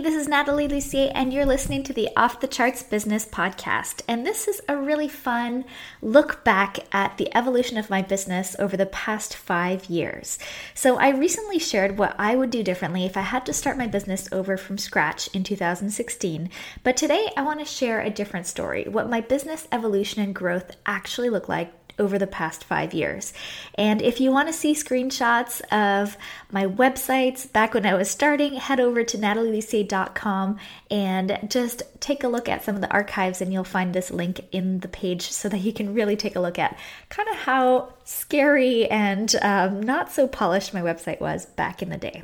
This 0.00 0.14
is 0.14 0.28
Natalie 0.28 0.68
Lussier, 0.68 1.10
and 1.12 1.32
you're 1.32 1.44
listening 1.44 1.82
to 1.82 1.92
the 1.92 2.08
Off 2.16 2.38
the 2.38 2.46
Charts 2.46 2.84
Business 2.84 3.26
Podcast. 3.26 4.02
And 4.06 4.24
this 4.24 4.46
is 4.46 4.60
a 4.68 4.76
really 4.76 5.08
fun 5.08 5.64
look 6.00 6.44
back 6.44 6.78
at 6.92 7.18
the 7.18 7.36
evolution 7.36 7.76
of 7.76 7.90
my 7.90 8.00
business 8.00 8.54
over 8.60 8.76
the 8.76 8.86
past 8.86 9.34
five 9.34 9.86
years. 9.86 10.38
So, 10.72 10.98
I 10.98 11.08
recently 11.08 11.58
shared 11.58 11.98
what 11.98 12.14
I 12.16 12.36
would 12.36 12.50
do 12.50 12.62
differently 12.62 13.06
if 13.06 13.16
I 13.16 13.22
had 13.22 13.44
to 13.46 13.52
start 13.52 13.76
my 13.76 13.88
business 13.88 14.28
over 14.30 14.56
from 14.56 14.78
scratch 14.78 15.26
in 15.34 15.42
2016. 15.42 16.48
But 16.84 16.96
today, 16.96 17.30
I 17.36 17.42
want 17.42 17.58
to 17.58 17.64
share 17.64 18.00
a 18.00 18.08
different 18.08 18.46
story 18.46 18.84
what 18.84 19.10
my 19.10 19.20
business 19.20 19.66
evolution 19.72 20.22
and 20.22 20.32
growth 20.32 20.76
actually 20.86 21.28
look 21.28 21.48
like 21.48 21.72
over 21.98 22.18
the 22.18 22.26
past 22.26 22.64
five 22.64 22.94
years. 22.94 23.32
And 23.74 24.00
if 24.02 24.20
you 24.20 24.30
want 24.30 24.48
to 24.48 24.52
see 24.52 24.74
screenshots 24.74 25.60
of 25.72 26.16
my 26.50 26.66
websites 26.66 27.50
back 27.50 27.74
when 27.74 27.86
I 27.86 27.94
was 27.94 28.10
starting, 28.10 28.54
head 28.54 28.80
over 28.80 29.04
to 29.04 29.18
natalielussier.com 29.18 30.58
and 30.90 31.38
just 31.48 31.82
take 32.00 32.24
a 32.24 32.28
look 32.28 32.48
at 32.48 32.64
some 32.64 32.74
of 32.74 32.80
the 32.80 32.92
archives, 32.92 33.40
and 33.40 33.52
you'll 33.52 33.64
find 33.64 33.94
this 33.94 34.10
link 34.10 34.40
in 34.52 34.80
the 34.80 34.88
page 34.88 35.30
so 35.30 35.48
that 35.48 35.58
you 35.58 35.72
can 35.72 35.94
really 35.94 36.16
take 36.16 36.36
a 36.36 36.40
look 36.40 36.58
at 36.58 36.78
kind 37.08 37.28
of 37.28 37.36
how 37.36 37.92
scary 38.04 38.88
and 38.88 39.34
um, 39.42 39.82
not 39.82 40.10
so 40.10 40.26
polished 40.26 40.72
my 40.72 40.80
website 40.80 41.20
was 41.20 41.46
back 41.46 41.82
in 41.82 41.90
the 41.90 41.96
day. 41.96 42.22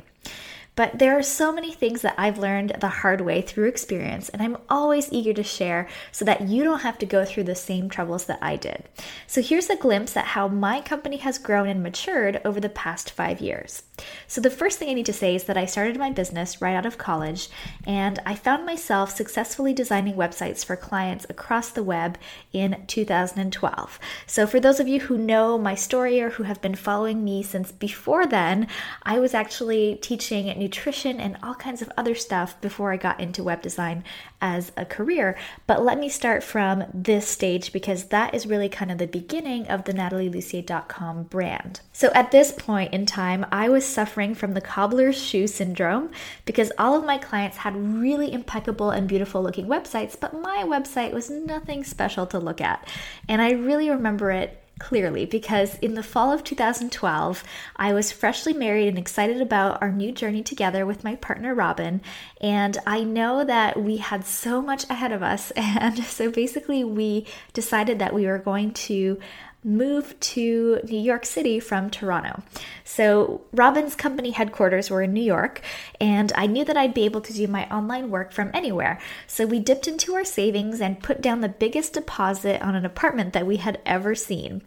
But 0.75 0.99
there 0.99 1.17
are 1.17 1.23
so 1.23 1.53
many 1.53 1.71
things 1.71 2.01
that 2.01 2.15
I've 2.17 2.37
learned 2.37 2.75
the 2.79 2.89
hard 2.89 3.21
way 3.21 3.41
through 3.41 3.67
experience, 3.67 4.29
and 4.29 4.41
I'm 4.41 4.57
always 4.69 5.11
eager 5.11 5.33
to 5.33 5.43
share 5.43 5.87
so 6.11 6.25
that 6.25 6.47
you 6.47 6.63
don't 6.63 6.81
have 6.81 6.97
to 6.99 7.05
go 7.05 7.23
through 7.23 7.45
the 7.45 7.55
same 7.55 7.89
troubles 7.89 8.25
that 8.25 8.39
I 8.41 8.57
did. 8.57 8.83
So 9.27 9.41
here's 9.41 9.69
a 9.69 9.75
glimpse 9.75 10.17
at 10.17 10.25
how 10.25 10.47
my 10.47 10.81
company 10.81 11.17
has 11.17 11.37
grown 11.37 11.67
and 11.67 11.81
matured 11.81 12.41
over 12.43 12.59
the 12.59 12.69
past 12.69 13.11
five 13.11 13.39
years. 13.39 13.83
So 14.27 14.41
the 14.41 14.49
first 14.49 14.77
thing 14.77 14.89
I 14.89 14.93
need 14.93 15.05
to 15.05 15.13
say 15.13 15.35
is 15.35 15.45
that 15.45 15.57
I 15.57 15.65
started 15.65 15.97
my 15.97 16.11
business 16.11 16.61
right 16.61 16.75
out 16.75 16.85
of 16.85 16.97
college, 16.97 17.49
and 17.87 18.19
I 18.25 18.35
found 18.35 18.65
myself 18.65 19.15
successfully 19.15 19.73
designing 19.73 20.15
websites 20.15 20.65
for 20.65 20.75
clients 20.75 21.25
across 21.29 21.69
the 21.69 21.83
web 21.83 22.17
in 22.51 22.83
2012. 22.87 23.99
So 24.27 24.45
for 24.45 24.59
those 24.59 24.81
of 24.81 24.89
you 24.89 24.99
who 24.99 25.17
know 25.17 25.57
my 25.57 25.75
story 25.75 26.19
or 26.19 26.31
who 26.31 26.43
have 26.43 26.61
been 26.61 26.75
following 26.75 27.23
me 27.23 27.43
since 27.43 27.71
before 27.71 28.25
then, 28.25 28.67
I 29.03 29.19
was 29.19 29.33
actually 29.33 29.95
teaching 30.01 30.49
nutrition 30.65 31.19
and 31.19 31.37
all 31.43 31.53
kinds 31.53 31.83
of 31.83 31.91
other 31.95 32.15
stuff 32.15 32.59
before 32.59 32.91
I 32.91 32.97
got 32.97 33.19
into 33.19 33.43
web 33.43 33.61
design 33.61 34.03
as 34.41 34.71
a 34.75 34.83
career. 34.83 35.37
But 35.67 35.83
let 35.83 35.99
me 35.99 36.09
start 36.09 36.43
from 36.43 36.85
this 36.91 37.27
stage 37.27 37.71
because 37.71 38.05
that 38.05 38.33
is 38.33 38.47
really 38.47 38.67
kind 38.67 38.91
of 38.91 38.97
the 38.97 39.05
beginning 39.05 39.67
of 39.67 39.83
the 39.83 39.93
natalielussier.com 39.93 41.23
brand. 41.25 41.81
So 41.93 42.09
at 42.15 42.31
this 42.31 42.51
point 42.51 42.93
in 42.95 43.05
time, 43.05 43.45
I 43.51 43.69
was 43.69 43.85
suffering 43.85 44.33
from 44.33 44.55
the 44.55 44.61
cobbler's 44.61 45.21
shoe 45.21 45.45
syndrome 45.45 46.09
because 46.45 46.71
all 46.79 46.97
of 46.97 47.05
my 47.05 47.19
clients 47.19 47.57
had 47.57 47.75
really 47.75 48.33
impeccable 48.33 48.89
and 48.89 49.07
beautiful 49.07 49.43
looking 49.43 49.67
websites, 49.67 50.19
but 50.19 50.33
my 50.33 50.63
website 50.65 51.11
was 51.11 51.29
nothing 51.29 51.83
special 51.83 52.25
to 52.25 52.39
look 52.39 52.59
at. 52.59 52.87
And 53.29 53.39
I 53.39 53.51
really 53.51 53.91
remember 53.91 54.31
it 54.31 54.64
clearly 54.79 55.25
because 55.25 55.75
in 55.79 55.93
the 55.93 56.03
fall 56.03 56.31
of 56.31 56.43
2012, 56.43 57.43
I 57.75 57.93
was 57.93 58.11
freshly 58.11 58.53
married 58.53 58.87
and 58.87 58.97
excited 58.97 59.41
about 59.41 59.81
our 59.81 59.91
new 59.91 60.11
journey 60.11 60.43
together 60.43 60.85
with 60.85 61.03
my 61.03 61.15
partner 61.15 61.53
Robin. 61.53 62.01
And 62.41 62.77
I 62.85 63.03
know 63.03 63.43
that 63.45 63.81
we 63.81 63.97
had 63.97 64.25
so 64.25 64.61
much 64.61 64.89
ahead 64.89 65.11
of 65.11 65.23
us. 65.23 65.51
And 65.85 66.03
so 66.03 66.31
basically, 66.31 66.83
we 66.83 67.25
decided 67.53 67.99
that 67.99 68.13
we 68.13 68.25
were 68.25 68.37
going 68.37 68.71
to 68.73 69.19
moved 69.65 70.21
to 70.21 70.79
New 70.87 70.99
York 70.99 71.25
City 71.25 71.59
from 71.59 71.89
Toronto. 71.89 72.43
So, 72.83 73.41
Robin's 73.51 73.95
company 73.95 74.31
headquarters 74.31 74.91
were 74.91 75.01
in 75.01 75.11
New 75.11 75.23
York, 75.23 75.61
and 75.99 76.31
I 76.35 76.45
knew 76.45 76.63
that 76.63 76.77
I'd 76.77 76.93
be 76.93 77.05
able 77.05 77.21
to 77.21 77.33
do 77.33 77.47
my 77.47 77.67
online 77.69 78.11
work 78.11 78.31
from 78.31 78.51
anywhere. 78.53 78.99
So, 79.25 79.47
we 79.47 79.59
dipped 79.59 79.87
into 79.87 80.13
our 80.13 80.23
savings 80.23 80.79
and 80.79 81.01
put 81.01 81.19
down 81.19 81.41
the 81.41 81.49
biggest 81.49 81.93
deposit 81.93 82.61
on 82.61 82.75
an 82.75 82.85
apartment 82.85 83.33
that 83.33 83.47
we 83.47 83.57
had 83.57 83.81
ever 83.85 84.13
seen. 84.13 84.61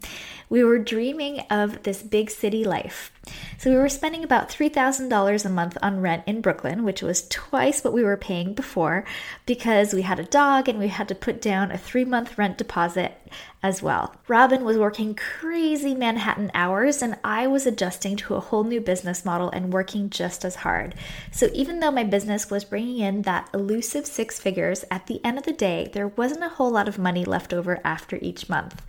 We 0.49 0.63
were 0.63 0.79
dreaming 0.79 1.41
of 1.49 1.83
this 1.83 2.03
big 2.03 2.29
city 2.29 2.65
life. 2.65 3.11
So 3.57 3.69
we 3.69 3.77
were 3.77 3.89
spending 3.89 4.23
about 4.23 4.49
$3,000 4.49 5.45
a 5.45 5.49
month 5.49 5.77
on 5.81 6.01
rent 6.01 6.23
in 6.25 6.41
Brooklyn, 6.41 6.83
which 6.83 7.01
was 7.01 7.27
twice 7.27 7.83
what 7.83 7.93
we 7.93 8.03
were 8.03 8.17
paying 8.17 8.53
before 8.53 9.05
because 9.45 9.93
we 9.93 10.03
had 10.03 10.19
a 10.19 10.23
dog 10.23 10.69
and 10.69 10.79
we 10.79 10.87
had 10.87 11.07
to 11.09 11.15
put 11.15 11.41
down 11.41 11.71
a 11.71 11.77
three 11.77 12.05
month 12.05 12.37
rent 12.37 12.57
deposit 12.57 13.13
as 13.61 13.81
well. 13.81 14.15
Robin 14.29 14.63
was 14.63 14.77
working 14.77 15.13
crazy 15.13 15.93
Manhattan 15.93 16.49
hours 16.53 17.01
and 17.01 17.17
I 17.25 17.47
was 17.47 17.67
adjusting 17.67 18.15
to 18.17 18.35
a 18.35 18.39
whole 18.39 18.63
new 18.63 18.79
business 18.79 19.25
model 19.25 19.49
and 19.49 19.73
working 19.73 20.09
just 20.09 20.45
as 20.45 20.55
hard. 20.55 20.95
So 21.31 21.49
even 21.53 21.79
though 21.79 21.91
my 21.91 22.05
business 22.05 22.49
was 22.49 22.63
bringing 22.63 22.99
in 22.99 23.23
that 23.23 23.49
elusive 23.53 24.05
six 24.05 24.39
figures, 24.39 24.85
at 24.89 25.07
the 25.07 25.23
end 25.25 25.37
of 25.37 25.43
the 25.43 25.51
day, 25.51 25.89
there 25.93 26.07
wasn't 26.07 26.43
a 26.43 26.49
whole 26.49 26.71
lot 26.71 26.87
of 26.87 26.97
money 26.97 27.25
left 27.25 27.53
over 27.53 27.81
after 27.83 28.17
each 28.21 28.47
month. 28.47 28.81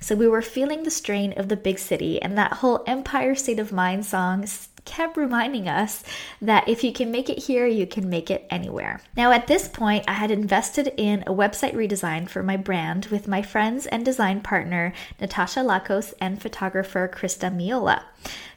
So 0.00 0.14
we 0.14 0.28
were 0.28 0.42
feeling 0.42 0.82
the 0.82 0.90
strain 0.90 1.32
of 1.38 1.48
the 1.48 1.56
big 1.56 1.78
city 1.78 2.20
and 2.20 2.36
that 2.36 2.54
whole 2.54 2.84
Empire 2.86 3.34
State 3.34 3.58
of 3.58 3.72
Mind 3.72 3.87
song 4.02 4.46
kept 4.88 5.16
reminding 5.18 5.68
us 5.68 6.02
that 6.40 6.66
if 6.66 6.82
you 6.82 6.92
can 6.92 7.10
make 7.10 7.28
it 7.28 7.38
here, 7.38 7.66
you 7.66 7.86
can 7.86 8.08
make 8.08 8.30
it 8.30 8.46
anywhere. 8.50 9.00
Now, 9.16 9.32
at 9.32 9.46
this 9.46 9.68
point, 9.68 10.04
I 10.08 10.14
had 10.14 10.30
invested 10.30 10.92
in 10.96 11.22
a 11.26 11.32
website 11.32 11.74
redesign 11.74 12.28
for 12.28 12.42
my 12.42 12.56
brand 12.56 13.06
with 13.06 13.28
my 13.28 13.42
friends 13.42 13.86
and 13.86 14.04
design 14.04 14.40
partner, 14.40 14.94
Natasha 15.20 15.62
Lakos, 15.62 16.14
and 16.20 16.40
photographer 16.40 17.10
Krista 17.12 17.54
Miola. 17.54 18.02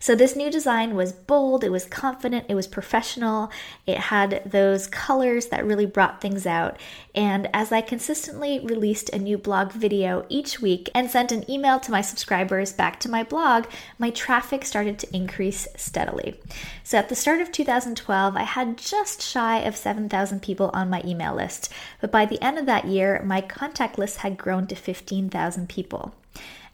So 0.01 0.15
this 0.15 0.35
new 0.35 0.49
design 0.49 0.95
was 0.95 1.11
bold, 1.11 1.63
it 1.63 1.71
was 1.71 1.85
confident, 1.85 2.47
it 2.49 2.55
was 2.55 2.65
professional, 2.65 3.51
it 3.85 3.97
had 3.97 4.41
those 4.43 4.87
colors 4.87 5.47
that 5.49 5.63
really 5.63 5.85
brought 5.85 6.19
things 6.21 6.47
out. 6.47 6.79
And 7.13 7.47
as 7.53 7.71
I 7.71 7.81
consistently 7.81 8.59
released 8.59 9.09
a 9.09 9.19
new 9.19 9.37
blog 9.37 9.71
video 9.71 10.25
each 10.27 10.59
week 10.59 10.89
and 10.95 11.11
sent 11.11 11.31
an 11.31 11.49
email 11.49 11.79
to 11.81 11.91
my 11.91 12.01
subscribers 12.01 12.73
back 12.73 12.99
to 13.01 13.11
my 13.11 13.21
blog, 13.21 13.67
my 13.99 14.09
traffic 14.09 14.65
started 14.65 14.97
to 14.99 15.15
increase 15.15 15.67
steadily. 15.77 16.39
So 16.83 16.97
at 16.97 17.09
the 17.09 17.15
start 17.15 17.39
of 17.39 17.51
2012, 17.51 18.35
I 18.35 18.43
had 18.43 18.79
just 18.79 19.21
shy 19.21 19.59
of 19.59 19.77
7,000 19.77 20.41
people 20.41 20.71
on 20.73 20.89
my 20.89 21.03
email 21.05 21.35
list, 21.35 21.71
but 21.99 22.11
by 22.11 22.25
the 22.25 22.41
end 22.43 22.57
of 22.57 22.65
that 22.65 22.85
year, 22.85 23.21
my 23.23 23.39
contact 23.39 23.99
list 23.99 24.17
had 24.17 24.35
grown 24.35 24.65
to 24.65 24.75
15,000 24.75 25.69
people. 25.69 26.15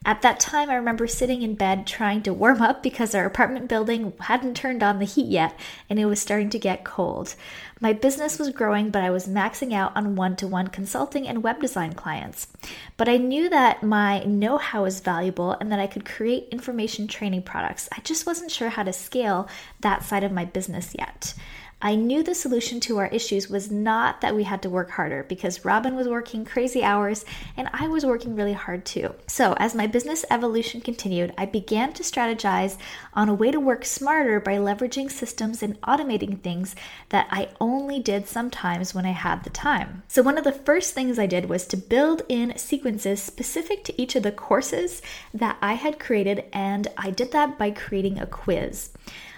At 0.06 0.22
that 0.22 0.40
time, 0.40 0.70
I 0.70 0.76
remember 0.76 1.06
sitting 1.06 1.42
in 1.42 1.56
bed 1.56 1.86
trying 1.86 2.22
to 2.24 2.34
warm 2.34 2.62
up 2.62 2.82
because 2.82 3.14
our 3.14 3.26
apartment 3.26 3.68
building 3.68 4.14
hadn't 4.22 4.56
turned 4.56 4.82
on 4.82 5.00
the 5.00 5.06
heat 5.06 5.28
yet 5.28 5.60
and 5.90 6.00
it 6.00 6.06
was 6.06 6.22
starting 6.22 6.50
to 6.52 6.60
get 6.60 6.86
cold. 6.86 7.36
My 7.82 7.92
business 7.92 8.40
was 8.40 8.50
growing, 8.52 8.90
but 8.90 9.04
I 9.04 9.10
was 9.10 9.28
maxing 9.28 9.74
out 9.74 9.96
on 9.98 10.16
one 10.16 10.38
to 10.38 10.48
one 10.48 10.68
consulting 10.68 11.28
and 11.28 11.44
web 11.44 11.60
design 11.60 11.94
clients. 11.94 12.48
But 12.96 13.10
I 13.10 13.18
knew 13.18 13.50
that 13.50 13.84
my 13.84 14.24
know 14.24 14.58
how 14.58 14.84
was 14.84 15.02
valuable 15.02 15.52
and 15.60 15.72
that 15.72 15.80
I 15.80 15.88
could 15.88 16.06
create 16.06 16.48
information 16.52 17.08
training 17.08 17.44
products. 17.44 17.90
I 17.92 18.00
just 18.00 18.26
wasn't 18.26 18.52
sure 18.52 18.70
how 18.70 18.84
to 18.84 18.94
scale 18.94 19.50
that 19.82 20.04
side 20.04 20.24
of 20.24 20.32
my 20.32 20.46
business 20.46 20.96
yet. 20.98 21.34
I 21.80 21.94
knew 21.94 22.24
the 22.24 22.34
solution 22.34 22.80
to 22.82 22.98
our 22.98 23.06
issues 23.08 23.52
was 23.52 23.70
not 23.70 24.22
that 24.22 24.36
we 24.36 24.44
had 24.44 24.64
to 24.64 24.70
work 24.70 24.90
harder 24.90 25.24
because 25.24 25.64
Robin 25.64 25.96
was 25.96 26.08
working 26.08 26.44
crazy 26.44 26.84
hours 26.84 27.24
and 27.56 27.70
I 27.72 27.88
was 27.88 28.04
working 28.04 28.36
really 28.36 28.54
hard 28.54 28.84
too. 28.84 29.14
So, 29.28 29.54
as 29.60 29.76
my 29.76 29.86
business 29.86 30.26
evolution 30.32 30.82
continued, 30.82 31.36
I 31.38 31.46
began 31.46 31.94
to 31.94 32.02
strategize 32.02 32.78
on 33.14 33.30
a 33.30 33.34
way 33.36 33.52
to 33.52 33.60
work 33.60 33.86
smarter 33.86 34.40
by 34.40 34.54
leveraging 34.54 35.12
systems 35.12 35.62
and 35.62 35.80
automating 35.82 36.42
things 36.42 36.76
that 37.10 37.28
I 37.30 37.50
only 37.62 38.00
did 38.00 38.28
sometimes 38.28 38.96
when 38.96 39.06
I 39.06 39.12
had 39.12 39.44
the 39.44 39.52
time. 39.52 40.02
So, 40.08 40.24
one 40.24 40.40
of 40.40 40.46
the 40.46 40.52
first 40.52 40.96
things 40.96 41.20
I 41.20 41.28
did 41.28 41.48
was 41.48 41.68
to 41.68 41.78
build 41.78 42.24
in 42.28 42.58
sequences 42.58 43.22
specific 43.22 43.84
to 43.84 44.02
each 44.02 44.16
of 44.16 44.24
the 44.24 44.32
courses 44.32 45.04
that 45.32 45.58
I 45.62 45.74
had 45.74 46.00
created, 46.00 46.46
and 46.52 46.88
I 46.98 47.12
did 47.12 47.34
that 47.34 47.60
by 47.60 47.70
creating 47.70 48.18
a 48.18 48.26
quiz. 48.26 48.90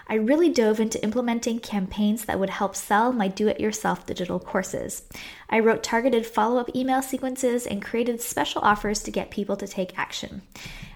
I 0.10 0.16
really 0.16 0.50
dove 0.50 0.80
into 0.80 1.02
implementing 1.04 1.60
campaigns 1.60 2.26
that 2.26 2.40
would 2.40 2.50
help 2.50 2.76
sell 2.76 3.14
my 3.14 3.28
do 3.28 3.48
it 3.48 3.60
yourself 3.60 4.08
digital 4.08 4.40
courses. 4.40 5.04
I 5.52 5.60
wrote 5.60 5.84
targeted 5.84 6.26
follow 6.26 6.60
up 6.60 6.76
email 6.76 7.04
sequences 7.04 7.68
and 7.68 7.80
created 7.80 8.20
special 8.20 8.64
offers 8.64 9.04
to 9.04 9.12
get 9.12 9.30
people 9.30 9.56
to 9.58 9.68
take 9.68 9.98
action. 10.00 10.42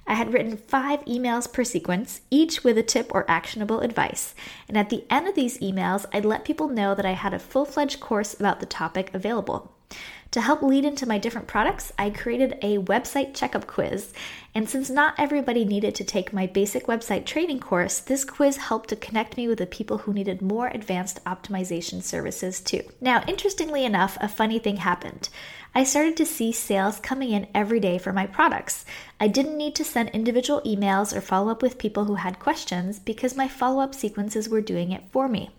I 0.08 0.16
had 0.16 0.34
written 0.34 0.58
five 0.58 1.06
emails 1.06 1.52
per 1.52 1.64
sequence, 1.64 2.22
each 2.32 2.64
with 2.64 2.76
a 2.76 2.84
tip 2.84 3.12
or 3.14 3.30
actionable 3.30 3.82
advice. 3.82 4.34
And 4.68 4.78
at 4.78 4.90
the 4.90 5.06
end 5.12 5.28
of 5.28 5.36
these 5.36 5.60
emails, 5.60 6.08
I'd 6.12 6.26
let 6.26 6.44
people 6.44 6.68
know 6.68 6.96
that 6.96 7.06
I 7.06 7.12
had 7.12 7.36
a 7.36 7.40
full 7.40 7.66
fledged 7.66 8.00
course 8.00 8.34
about 8.34 8.60
the 8.60 8.66
topic 8.66 9.12
available. 9.14 9.72
To 10.34 10.42
help 10.42 10.64
lead 10.64 10.84
into 10.84 11.06
my 11.06 11.20
different 11.20 11.46
products, 11.46 11.94
I 11.96 12.10
created 12.10 12.58
a 12.64 12.80
website 12.80 13.36
checkup 13.36 13.68
quiz. 13.68 14.14
And 14.56 14.68
since 14.68 14.90
not 14.90 15.14
everybody 15.20 15.64
needed 15.64 15.94
to 15.94 16.04
take 16.04 16.34
my 16.34 16.48
basic 16.48 16.88
website 16.88 17.26
training 17.26 17.60
course, 17.60 18.00
this 18.00 18.26
quiz 18.26 18.58
helped 18.58 18.90
to 18.90 18.96
connect 18.96 19.38
me 19.38 19.48
with 19.48 19.60
the 19.60 19.68
people 19.68 20.00
who 20.00 20.12
needed 20.12 20.42
more 20.42 20.70
advanced 20.70 21.24
optimization 21.26 22.02
services 22.02 22.62
too. 22.62 22.82
Now, 23.00 23.24
interestingly 23.28 23.86
enough, 23.86 24.18
a 24.22 24.28
funny 24.28 24.58
thing 24.58 24.78
happened. 24.78 25.30
I 25.76 25.84
started 25.84 26.18
to 26.18 26.26
see 26.26 26.52
sales 26.52 27.00
coming 27.00 27.30
in 27.30 27.46
every 27.54 27.80
day 27.80 28.00
for 28.00 28.12
my 28.12 28.26
products. 28.26 28.86
I 29.20 29.28
didn't 29.28 29.56
need 29.56 29.76
to 29.76 29.84
send 29.84 30.10
individual 30.10 30.62
emails 30.62 31.16
or 31.16 31.22
follow 31.22 31.52
up 31.52 31.62
with 31.62 31.78
people 31.78 32.06
who 32.06 32.16
had 32.16 32.40
questions 32.40 32.98
because 32.98 33.38
my 33.38 33.48
follow 33.48 33.84
up 33.84 33.94
sequences 33.94 34.50
were 34.50 34.62
doing 34.62 34.94
it 34.94 35.04
for 35.12 35.28
me. 35.28 35.52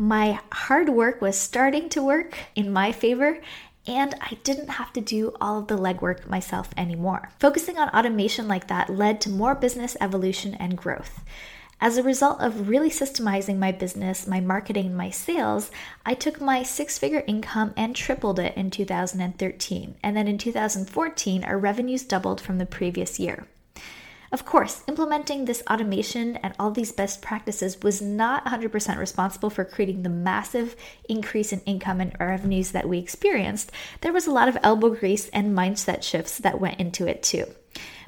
My 0.00 0.38
hard 0.52 0.90
work 0.90 1.20
was 1.20 1.36
starting 1.36 1.88
to 1.88 2.04
work 2.04 2.38
in 2.54 2.72
my 2.72 2.92
favor, 2.92 3.40
and 3.88 4.14
I 4.20 4.38
didn't 4.44 4.68
have 4.68 4.92
to 4.92 5.00
do 5.00 5.32
all 5.40 5.58
of 5.58 5.66
the 5.66 5.78
legwork 5.78 6.28
myself 6.28 6.70
anymore. 6.76 7.30
Focusing 7.40 7.78
on 7.78 7.88
automation 7.88 8.46
like 8.46 8.68
that 8.68 8.90
led 8.90 9.20
to 9.22 9.30
more 9.30 9.54
business 9.54 9.96
evolution 10.00 10.54
and 10.54 10.76
growth. 10.76 11.24
As 11.80 11.96
a 11.96 12.02
result 12.02 12.40
of 12.40 12.68
really 12.68 12.90
systemizing 12.90 13.58
my 13.58 13.70
business, 13.72 14.26
my 14.26 14.40
marketing, 14.40 14.96
my 14.96 15.10
sales, 15.10 15.70
I 16.04 16.14
took 16.14 16.40
my 16.40 16.64
six 16.64 16.98
figure 16.98 17.22
income 17.26 17.72
and 17.76 17.94
tripled 17.94 18.40
it 18.40 18.56
in 18.56 18.70
2013. 18.70 19.94
And 20.02 20.16
then 20.16 20.26
in 20.26 20.38
2014, 20.38 21.44
our 21.44 21.56
revenues 21.56 22.02
doubled 22.02 22.40
from 22.40 22.58
the 22.58 22.66
previous 22.66 23.20
year. 23.20 23.46
Of 24.30 24.44
course, 24.44 24.82
implementing 24.86 25.44
this 25.44 25.62
automation 25.70 26.36
and 26.36 26.52
all 26.58 26.70
these 26.70 26.92
best 26.92 27.22
practices 27.22 27.80
was 27.82 28.02
not 28.02 28.44
100% 28.44 28.98
responsible 28.98 29.48
for 29.48 29.64
creating 29.64 30.02
the 30.02 30.10
massive 30.10 30.76
increase 31.08 31.52
in 31.52 31.60
income 31.60 32.00
and 32.00 32.14
revenues 32.20 32.72
that 32.72 32.88
we 32.88 32.98
experienced. 32.98 33.72
There 34.02 34.12
was 34.12 34.26
a 34.26 34.32
lot 34.32 34.48
of 34.48 34.58
elbow 34.62 34.90
grease 34.90 35.28
and 35.30 35.56
mindset 35.56 36.02
shifts 36.02 36.36
that 36.38 36.60
went 36.60 36.78
into 36.78 37.06
it 37.06 37.22
too. 37.22 37.46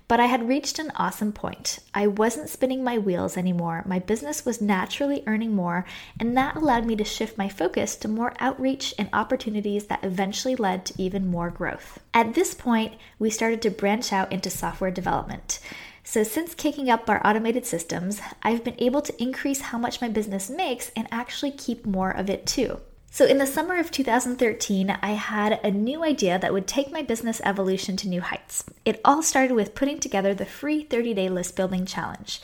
But 0.08 0.18
I 0.18 0.26
had 0.26 0.48
reached 0.48 0.80
an 0.80 0.90
awesome 0.96 1.32
point. 1.32 1.78
I 1.94 2.08
wasn't 2.08 2.48
spinning 2.50 2.82
my 2.82 2.98
wheels 2.98 3.36
anymore. 3.36 3.84
My 3.86 4.00
business 4.00 4.44
was 4.44 4.60
naturally 4.60 5.22
earning 5.24 5.54
more, 5.54 5.86
and 6.18 6.36
that 6.36 6.56
allowed 6.56 6.84
me 6.84 6.96
to 6.96 7.04
shift 7.04 7.38
my 7.38 7.48
focus 7.48 7.94
to 7.96 8.08
more 8.08 8.34
outreach 8.40 8.92
and 8.98 9.08
opportunities 9.12 9.86
that 9.86 10.02
eventually 10.02 10.56
led 10.56 10.84
to 10.86 11.00
even 11.00 11.30
more 11.30 11.48
growth. 11.48 12.00
At 12.12 12.34
this 12.34 12.54
point, 12.54 12.94
we 13.20 13.30
started 13.30 13.62
to 13.62 13.70
branch 13.70 14.12
out 14.12 14.32
into 14.32 14.50
software 14.50 14.90
development. 14.90 15.60
So, 16.02 16.22
since 16.22 16.54
kicking 16.54 16.90
up 16.90 17.08
our 17.08 17.24
automated 17.26 17.66
systems, 17.66 18.20
I've 18.42 18.64
been 18.64 18.76
able 18.78 19.02
to 19.02 19.22
increase 19.22 19.60
how 19.60 19.78
much 19.78 20.00
my 20.00 20.08
business 20.08 20.50
makes 20.50 20.90
and 20.96 21.06
actually 21.10 21.52
keep 21.52 21.86
more 21.86 22.10
of 22.10 22.30
it 22.30 22.46
too. 22.46 22.80
So, 23.12 23.26
in 23.26 23.38
the 23.38 23.46
summer 23.46 23.78
of 23.78 23.90
2013, 23.90 24.90
I 25.02 25.10
had 25.10 25.60
a 25.64 25.70
new 25.70 26.04
idea 26.04 26.38
that 26.38 26.52
would 26.52 26.66
take 26.66 26.92
my 26.92 27.02
business 27.02 27.40
evolution 27.44 27.96
to 27.98 28.08
new 28.08 28.20
heights. 28.20 28.64
It 28.84 29.00
all 29.04 29.22
started 29.22 29.54
with 29.54 29.74
putting 29.74 29.98
together 29.98 30.32
the 30.32 30.46
free 30.46 30.84
30 30.84 31.14
day 31.14 31.28
list 31.28 31.56
building 31.56 31.86
challenge. 31.86 32.40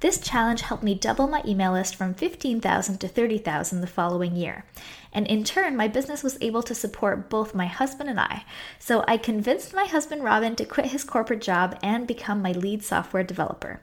This 0.00 0.18
challenge 0.18 0.60
helped 0.60 0.84
me 0.84 0.94
double 0.94 1.26
my 1.26 1.42
email 1.44 1.72
list 1.72 1.96
from 1.96 2.14
15,000 2.14 2.98
to 2.98 3.08
30,000 3.08 3.80
the 3.80 3.86
following 3.88 4.36
year. 4.36 4.64
And 5.12 5.26
in 5.26 5.42
turn, 5.42 5.76
my 5.76 5.88
business 5.88 6.22
was 6.22 6.38
able 6.40 6.62
to 6.62 6.74
support 6.74 7.28
both 7.28 7.52
my 7.52 7.66
husband 7.66 8.08
and 8.08 8.20
I. 8.20 8.44
So 8.78 9.04
I 9.08 9.16
convinced 9.16 9.74
my 9.74 9.86
husband 9.86 10.22
Robin 10.22 10.54
to 10.54 10.64
quit 10.64 10.86
his 10.86 11.02
corporate 11.02 11.40
job 11.40 11.76
and 11.82 12.06
become 12.06 12.40
my 12.40 12.52
lead 12.52 12.84
software 12.84 13.24
developer. 13.24 13.80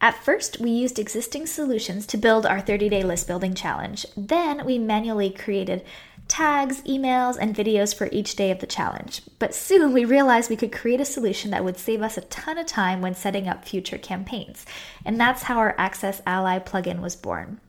At 0.00 0.22
first, 0.22 0.58
we 0.58 0.70
used 0.70 0.98
existing 0.98 1.46
solutions 1.46 2.04
to 2.08 2.18
build 2.18 2.44
our 2.44 2.60
30 2.60 2.88
day 2.88 3.04
list 3.04 3.28
building 3.28 3.54
challenge. 3.54 4.04
Then 4.16 4.66
we 4.66 4.76
manually 4.76 5.30
created 5.30 5.84
tags, 6.28 6.82
emails, 6.82 7.36
and 7.38 7.54
videos 7.54 7.94
for 7.94 8.08
each 8.10 8.36
day 8.36 8.50
of 8.50 8.60
the 8.60 8.66
challenge. 8.66 9.22
But 9.38 9.54
soon 9.54 9.92
we 9.92 10.04
realized 10.04 10.50
we 10.50 10.56
could 10.56 10.72
create 10.72 11.00
a 11.00 11.04
solution 11.04 11.50
that 11.50 11.64
would 11.64 11.78
save 11.78 12.02
us 12.02 12.16
a 12.16 12.22
ton 12.22 12.58
of 12.58 12.66
time 12.66 13.00
when 13.00 13.14
setting 13.14 13.48
up 13.48 13.64
future 13.64 13.98
campaigns. 13.98 14.64
And 15.04 15.20
that's 15.20 15.44
how 15.44 15.58
our 15.58 15.76
AccessAlly 15.76 16.64
plugin 16.64 17.00
was 17.00 17.16
born. 17.16 17.60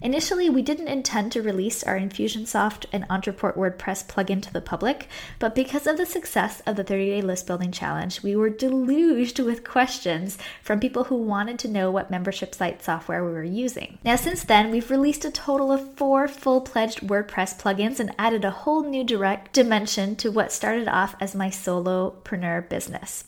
Initially, 0.00 0.48
we 0.48 0.62
didn't 0.62 0.86
intend 0.86 1.32
to 1.32 1.42
release 1.42 1.82
our 1.82 1.98
Infusionsoft 1.98 2.86
and 2.92 3.06
Ontraport 3.08 3.56
WordPress 3.56 4.06
plugin 4.06 4.40
to 4.42 4.52
the 4.52 4.60
public, 4.60 5.08
but 5.40 5.56
because 5.56 5.88
of 5.88 5.96
the 5.96 6.06
success 6.06 6.62
of 6.66 6.76
the 6.76 6.84
30 6.84 7.06
day 7.06 7.20
list 7.20 7.48
building 7.48 7.72
challenge, 7.72 8.22
we 8.22 8.36
were 8.36 8.48
deluged 8.48 9.40
with 9.40 9.64
questions 9.64 10.38
from 10.62 10.78
people 10.78 11.04
who 11.04 11.16
wanted 11.16 11.58
to 11.58 11.68
know 11.68 11.90
what 11.90 12.12
membership 12.12 12.54
site 12.54 12.80
software 12.80 13.24
we 13.24 13.32
were 13.32 13.42
using. 13.42 13.98
Now, 14.04 14.14
since 14.14 14.44
then, 14.44 14.70
we've 14.70 14.90
released 14.90 15.24
a 15.24 15.32
total 15.32 15.72
of 15.72 15.92
four 15.94 16.28
full 16.28 16.60
pledged 16.60 17.00
WordPress 17.00 17.60
plugins 17.60 17.98
and 17.98 18.14
added 18.20 18.44
a 18.44 18.52
whole 18.52 18.84
new 18.84 19.02
direct 19.02 19.52
dimension 19.52 20.14
to 20.16 20.30
what 20.30 20.52
started 20.52 20.86
off 20.86 21.16
as 21.20 21.34
my 21.34 21.48
solopreneur 21.48 22.68
business. 22.68 23.24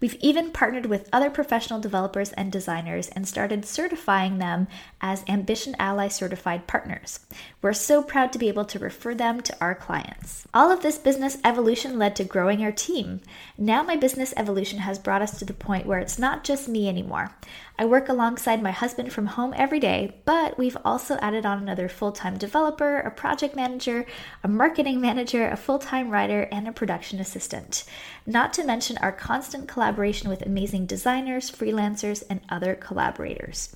We've 0.00 0.16
even 0.20 0.50
partnered 0.50 0.86
with 0.86 1.10
other 1.12 1.28
professional 1.28 1.78
developers 1.78 2.32
and 2.32 2.50
designers 2.50 3.08
and 3.08 3.28
started 3.28 3.66
certifying 3.66 4.38
them 4.38 4.66
as 5.02 5.24
Ambition 5.28 5.76
Ally 5.78 6.08
certified 6.10 6.66
partners. 6.66 7.20
We're 7.62 7.72
so 7.72 8.02
proud 8.02 8.32
to 8.32 8.38
be 8.38 8.48
able 8.48 8.64
to 8.66 8.78
refer 8.78 9.14
them 9.14 9.40
to 9.42 9.56
our 9.60 9.74
clients. 9.74 10.46
All 10.52 10.70
of 10.70 10.82
this 10.82 10.98
business 10.98 11.38
evolution 11.44 11.98
led 11.98 12.16
to 12.16 12.24
growing 12.24 12.62
our 12.62 12.72
team. 12.72 13.20
Now, 13.56 13.82
my 13.82 13.96
business 13.96 14.34
evolution 14.36 14.80
has 14.80 14.98
brought 14.98 15.22
us 15.22 15.38
to 15.38 15.44
the 15.44 15.52
point 15.52 15.86
where 15.86 15.98
it's 15.98 16.18
not 16.18 16.44
just 16.44 16.68
me 16.68 16.88
anymore. 16.88 17.34
I 17.78 17.86
work 17.86 18.08
alongside 18.10 18.62
my 18.62 18.72
husband 18.72 19.10
from 19.12 19.26
home 19.26 19.54
every 19.56 19.80
day, 19.80 20.16
but 20.26 20.58
we've 20.58 20.76
also 20.84 21.16
added 21.22 21.46
on 21.46 21.62
another 21.62 21.88
full 21.88 22.12
time 22.12 22.36
developer, 22.36 22.98
a 22.98 23.10
project 23.10 23.56
manager, 23.56 24.04
a 24.44 24.48
marketing 24.48 25.00
manager, 25.00 25.48
a 25.48 25.56
full 25.56 25.78
time 25.78 26.10
writer, 26.10 26.42
and 26.52 26.68
a 26.68 26.72
production 26.72 27.20
assistant. 27.20 27.84
Not 28.26 28.52
to 28.54 28.64
mention 28.64 28.98
our 28.98 29.12
constant 29.12 29.66
collaboration 29.66 30.28
with 30.28 30.42
amazing 30.42 30.86
designers, 30.86 31.50
freelancers, 31.50 32.22
and 32.28 32.40
other 32.50 32.74
collaborators. 32.74 33.74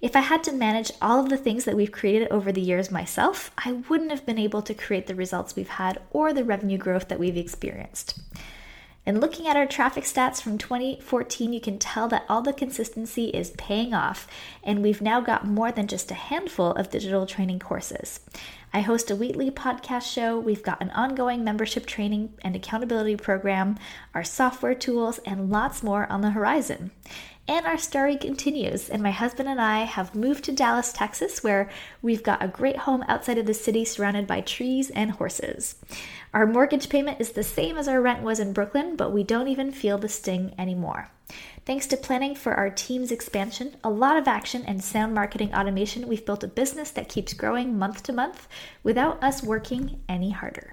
If 0.00 0.14
I 0.14 0.20
had 0.20 0.44
to 0.44 0.52
manage 0.52 0.92
all 1.02 1.18
of 1.18 1.28
the 1.28 1.36
things 1.36 1.64
that 1.64 1.74
we've 1.74 1.90
created 1.90 2.28
over 2.28 2.52
the 2.52 2.60
years 2.60 2.88
myself, 2.88 3.50
I 3.58 3.72
wouldn't 3.72 4.12
have 4.12 4.24
been 4.24 4.38
able 4.38 4.62
to 4.62 4.74
create 4.74 5.08
the 5.08 5.14
results 5.16 5.56
we've 5.56 5.68
had 5.68 6.00
or 6.12 6.32
the 6.32 6.44
revenue 6.44 6.78
growth 6.78 7.08
that 7.08 7.18
we've 7.18 7.36
experienced. 7.36 8.20
And 9.04 9.20
looking 9.20 9.48
at 9.48 9.56
our 9.56 9.66
traffic 9.66 10.04
stats 10.04 10.40
from 10.40 10.56
2014, 10.56 11.52
you 11.52 11.60
can 11.60 11.78
tell 11.78 12.06
that 12.08 12.26
all 12.28 12.42
the 12.42 12.52
consistency 12.52 13.28
is 13.28 13.50
paying 13.56 13.92
off, 13.92 14.28
and 14.62 14.82
we've 14.82 15.02
now 15.02 15.20
got 15.20 15.46
more 15.46 15.72
than 15.72 15.88
just 15.88 16.10
a 16.12 16.14
handful 16.14 16.72
of 16.72 16.90
digital 16.90 17.26
training 17.26 17.58
courses. 17.58 18.20
I 18.72 18.80
host 18.80 19.10
a 19.10 19.16
weekly 19.16 19.50
podcast 19.50 20.12
show. 20.12 20.38
We've 20.38 20.62
got 20.62 20.82
an 20.82 20.90
ongoing 20.90 21.42
membership 21.42 21.86
training 21.86 22.34
and 22.42 22.54
accountability 22.54 23.16
program, 23.16 23.78
our 24.14 24.24
software 24.24 24.74
tools, 24.74 25.18
and 25.24 25.50
lots 25.50 25.82
more 25.82 26.06
on 26.10 26.20
the 26.20 26.30
horizon. 26.30 26.90
And 27.48 27.64
our 27.64 27.78
story 27.78 28.16
continues, 28.16 28.90
and 28.90 29.02
my 29.02 29.10
husband 29.10 29.48
and 29.48 29.58
I 29.58 29.84
have 29.84 30.14
moved 30.14 30.44
to 30.44 30.52
Dallas, 30.52 30.92
Texas, 30.92 31.42
where 31.42 31.70
we've 32.02 32.22
got 32.22 32.42
a 32.42 32.48
great 32.48 32.76
home 32.76 33.02
outside 33.08 33.38
of 33.38 33.46
the 33.46 33.54
city 33.54 33.86
surrounded 33.86 34.26
by 34.26 34.42
trees 34.42 34.90
and 34.90 35.12
horses. 35.12 35.76
Our 36.34 36.46
mortgage 36.46 36.90
payment 36.90 37.22
is 37.22 37.32
the 37.32 37.42
same 37.42 37.78
as 37.78 37.88
our 37.88 38.02
rent 38.02 38.22
was 38.22 38.38
in 38.38 38.52
Brooklyn, 38.52 38.96
but 38.96 39.12
we 39.12 39.24
don't 39.24 39.48
even 39.48 39.72
feel 39.72 39.96
the 39.96 40.10
sting 40.10 40.54
anymore. 40.58 41.10
Thanks 41.68 41.86
to 41.88 41.98
planning 41.98 42.34
for 42.34 42.54
our 42.54 42.70
team's 42.70 43.12
expansion, 43.12 43.76
a 43.84 43.90
lot 43.90 44.16
of 44.16 44.26
action, 44.26 44.64
and 44.64 44.82
sound 44.82 45.14
marketing 45.14 45.52
automation, 45.52 46.08
we've 46.08 46.24
built 46.24 46.42
a 46.42 46.48
business 46.48 46.90
that 46.92 47.10
keeps 47.10 47.34
growing 47.34 47.78
month 47.78 48.04
to 48.04 48.12
month 48.14 48.48
without 48.82 49.22
us 49.22 49.42
working 49.42 50.00
any 50.08 50.30
harder. 50.30 50.72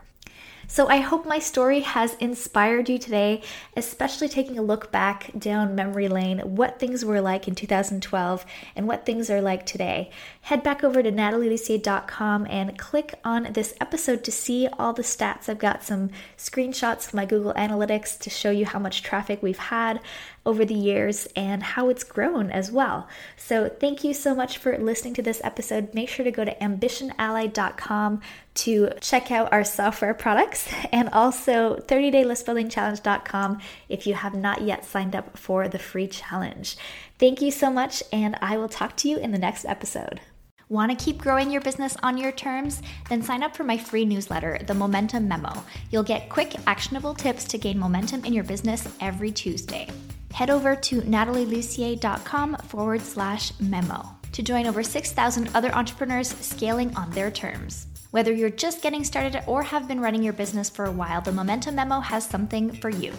So 0.67 0.87
I 0.87 0.97
hope 0.97 1.27
my 1.27 1.37
story 1.37 1.81
has 1.81 2.15
inspired 2.15 2.89
you 2.89 2.97
today, 2.97 3.43
especially 3.77 4.27
taking 4.27 4.57
a 4.57 4.63
look 4.63 4.91
back 4.91 5.29
down 5.37 5.75
memory 5.75 6.07
lane, 6.07 6.39
what 6.39 6.79
things 6.79 7.05
were 7.05 7.21
like 7.21 7.47
in 7.47 7.53
2012 7.53 8.45
and 8.75 8.87
what 8.87 9.05
things 9.05 9.29
are 9.29 9.41
like 9.41 9.65
today. 9.65 10.09
Head 10.41 10.63
back 10.63 10.83
over 10.83 11.03
to 11.03 11.11
natalielussier.com 11.11 12.47
and 12.49 12.79
click 12.79 13.13
on 13.23 13.53
this 13.53 13.75
episode 13.79 14.23
to 14.23 14.31
see 14.31 14.67
all 14.79 14.93
the 14.93 15.03
stats. 15.03 15.49
I've 15.49 15.59
got 15.59 15.83
some 15.83 16.09
screenshots 16.35 17.07
of 17.09 17.13
my 17.13 17.25
Google 17.25 17.53
Analytics 17.53 18.17
to 18.19 18.31
show 18.31 18.49
you 18.49 18.65
how 18.65 18.79
much 18.79 19.03
traffic 19.03 19.43
we've 19.43 19.57
had 19.57 19.99
over 20.45 20.65
the 20.65 20.73
years 20.73 21.27
and 21.35 21.63
how 21.63 21.89
it's 21.89 22.03
grown 22.03 22.51
as 22.51 22.71
well. 22.71 23.07
So, 23.37 23.69
thank 23.69 24.03
you 24.03 24.13
so 24.13 24.35
much 24.35 24.57
for 24.57 24.77
listening 24.77 25.13
to 25.15 25.21
this 25.21 25.41
episode. 25.43 25.93
Make 25.93 26.09
sure 26.09 26.23
to 26.23 26.31
go 26.31 26.45
to 26.45 26.55
ambitionally.com 26.55 28.21
to 28.55 28.89
check 29.01 29.31
out 29.31 29.51
our 29.51 29.63
software 29.63 30.13
products 30.13 30.69
and 30.91 31.09
also 31.09 31.77
30daylistbuildingchallenge.com 31.87 33.59
if 33.89 34.07
you 34.07 34.13
have 34.13 34.35
not 34.35 34.61
yet 34.61 34.85
signed 34.85 35.15
up 35.15 35.37
for 35.37 35.67
the 35.67 35.79
free 35.79 36.07
challenge. 36.07 36.77
Thank 37.17 37.41
you 37.41 37.51
so 37.51 37.71
much, 37.71 38.03
and 38.11 38.37
I 38.41 38.57
will 38.57 38.69
talk 38.69 38.97
to 38.97 39.09
you 39.09 39.17
in 39.17 39.31
the 39.31 39.39
next 39.39 39.65
episode. 39.65 40.19
Want 40.67 40.97
to 40.97 41.05
keep 41.05 41.19
growing 41.19 41.51
your 41.51 41.61
business 41.61 41.95
on 42.01 42.17
your 42.17 42.31
terms? 42.31 42.81
Then 43.07 43.21
sign 43.21 43.43
up 43.43 43.55
for 43.55 43.63
my 43.63 43.77
free 43.77 44.03
newsletter, 44.03 44.59
The 44.65 44.73
Momentum 44.73 45.27
Memo. 45.27 45.63
You'll 45.91 46.03
get 46.03 46.27
quick, 46.29 46.55
actionable 46.65 47.13
tips 47.13 47.45
to 47.45 47.59
gain 47.59 47.77
momentum 47.77 48.25
in 48.25 48.33
your 48.33 48.43
business 48.43 48.87
every 48.99 49.31
Tuesday. 49.31 49.87
Head 50.35 50.49
over 50.49 50.75
to 50.75 50.99
natalielussier.com 50.99 52.57
forward 52.67 53.01
slash 53.01 53.57
memo 53.61 54.03
to 54.33 54.43
join 54.43 54.67
over 54.67 54.83
6,000 54.83 55.49
other 55.55 55.73
entrepreneurs 55.73 56.27
scaling 56.27 56.93
on 56.97 57.09
their 57.11 57.31
terms. 57.31 57.87
Whether 58.11 58.33
you're 58.33 58.49
just 58.49 58.81
getting 58.81 59.05
started 59.05 59.41
or 59.47 59.63
have 59.63 59.87
been 59.87 60.01
running 60.01 60.23
your 60.23 60.33
business 60.33 60.69
for 60.69 60.83
a 60.83 60.91
while, 60.91 61.21
the 61.21 61.31
Momentum 61.31 61.75
Memo 61.75 62.01
has 62.01 62.27
something 62.27 62.73
for 62.81 62.89
you. 62.89 63.13